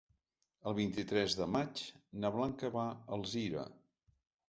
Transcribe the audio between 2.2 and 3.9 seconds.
na Blanca va a Alzira.